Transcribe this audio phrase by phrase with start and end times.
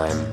[0.00, 0.26] mime.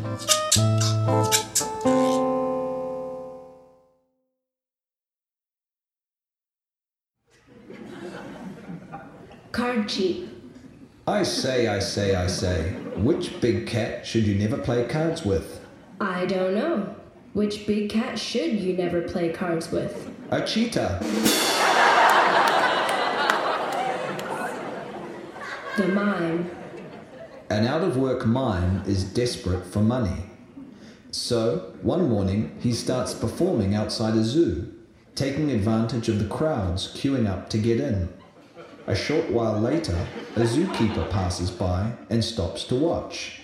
[9.52, 10.30] Card cheat.
[11.08, 15.66] I say, I say, I say, which big cat should you never play cards with?
[16.00, 16.96] I don't know.
[17.34, 20.12] Which big cat should you never play cards with?
[20.32, 21.00] A cheetah.
[25.78, 26.57] The mime.
[27.50, 30.24] An out of work mime is desperate for money.
[31.12, 34.74] So, one morning, he starts performing outside a zoo,
[35.16, 38.10] taking advantage of the crowds queuing up to get in.
[38.86, 39.98] A short while later,
[40.36, 43.40] a zookeeper passes by and stops to watch.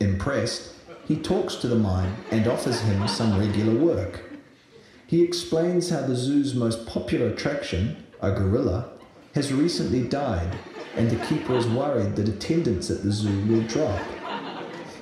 [0.00, 0.72] Impressed,
[1.06, 4.20] he talks to the mime and offers him some regular work.
[5.06, 8.90] He explains how the zoo's most popular attraction, a gorilla,
[9.34, 10.58] has recently died,
[10.96, 14.00] and the keeper is worried that attendance at the zoo will drop.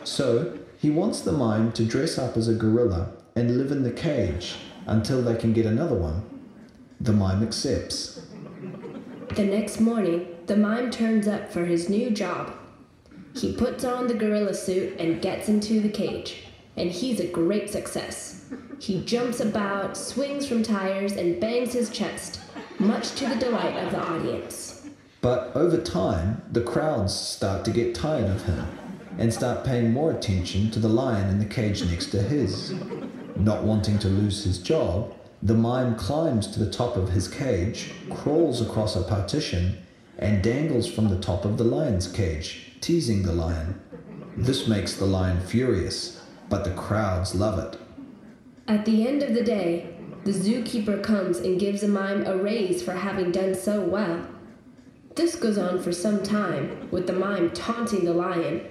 [0.05, 3.93] So, he wants the mime to dress up as a gorilla and live in the
[3.93, 6.29] cage until they can get another one.
[7.01, 8.27] The mime accepts.
[9.35, 12.53] The next morning, the mime turns up for his new job.
[13.35, 16.45] He puts on the gorilla suit and gets into the cage,
[16.77, 18.53] and he's a great success.
[18.79, 22.41] He jumps about, swings from tires, and bangs his chest,
[22.79, 24.72] much to the delight of the audience.
[25.23, 28.67] But over time, the crowds start to get tired of him
[29.19, 32.75] and start paying more attention to the lion in the cage next to his.
[33.37, 37.93] Not wanting to lose his job, the mime climbs to the top of his cage,
[38.11, 39.79] crawls across a partition,
[40.19, 43.81] and dangles from the top of the lion's cage, teasing the lion.
[44.37, 47.79] This makes the lion furious, but the crowds love it.
[48.67, 52.83] At the end of the day, the zookeeper comes and gives the mime a raise
[52.83, 54.27] for having done so well.
[55.15, 58.63] This goes on for some time, with the mime taunting the lion,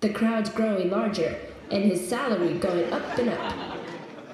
[0.00, 1.36] the crowds growing larger,
[1.70, 3.76] and his salary going up and up.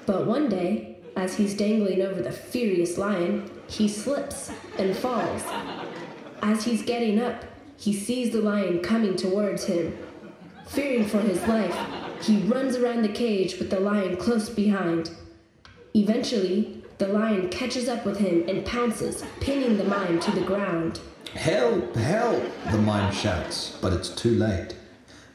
[0.05, 5.43] But one day, as he's dangling over the furious lion, he slips and falls.
[6.41, 7.43] As he's getting up,
[7.75, 9.97] he sees the lion coming towards him.
[10.67, 11.77] Fearing for his life,
[12.21, 15.11] he runs around the cage with the lion close behind.
[15.93, 21.01] Eventually, the lion catches up with him and pounces, pinning the mime to the ground.
[21.33, 21.95] Help!
[21.95, 22.43] Help!
[22.71, 24.75] The mime shouts, but it's too late.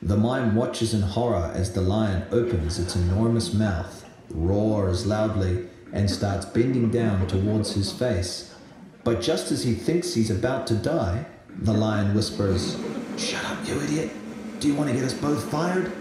[0.01, 6.11] The mime watches in horror as the lion opens its enormous mouth, roars loudly, and
[6.11, 8.55] starts bending down towards his face.
[9.05, 12.77] But just as he thinks he's about to die, the lion whispers,
[13.17, 14.11] Shut up, you idiot!
[14.59, 15.93] Do you want to get us both fired?